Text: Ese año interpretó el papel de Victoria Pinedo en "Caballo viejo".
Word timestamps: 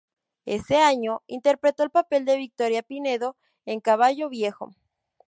Ese 0.47 0.77
año 0.77 1.21
interpretó 1.27 1.83
el 1.83 1.91
papel 1.91 2.25
de 2.25 2.35
Victoria 2.35 2.81
Pinedo 2.81 3.37
en 3.67 3.81
"Caballo 3.81 4.29
viejo". 4.29 4.73